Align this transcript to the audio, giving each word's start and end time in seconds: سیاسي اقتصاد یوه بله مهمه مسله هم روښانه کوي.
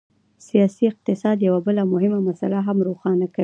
سیاسي 0.47 0.83
اقتصاد 0.91 1.37
یوه 1.47 1.59
بله 1.65 1.81
مهمه 1.93 2.19
مسله 2.27 2.57
هم 2.67 2.77
روښانه 2.87 3.25
کوي. 3.33 3.39